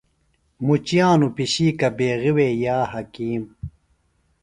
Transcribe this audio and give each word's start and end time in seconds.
مُچِیانوۡ 0.65 1.33
پِشیکہ 1.35 1.89
بیغیۡ 1.97 2.33
وے 2.35 2.47
یا 2.63 2.77
حکیم۔ 2.91 3.43